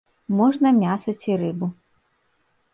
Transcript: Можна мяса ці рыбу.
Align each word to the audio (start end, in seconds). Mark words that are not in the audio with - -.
Можна 0.39 0.71
мяса 0.79 1.15
ці 1.21 1.37
рыбу. 1.45 1.71